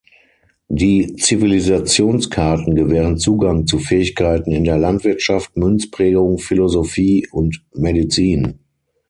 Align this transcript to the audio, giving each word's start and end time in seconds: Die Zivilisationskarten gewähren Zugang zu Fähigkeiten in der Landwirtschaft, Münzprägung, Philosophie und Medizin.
Die 0.71 1.15
Zivilisationskarten 1.17 2.73
gewähren 2.73 3.19
Zugang 3.19 3.67
zu 3.67 3.77
Fähigkeiten 3.77 4.51
in 4.51 4.63
der 4.63 4.79
Landwirtschaft, 4.79 5.55
Münzprägung, 5.55 6.39
Philosophie 6.39 7.27
und 7.31 7.63
Medizin. 7.75 8.57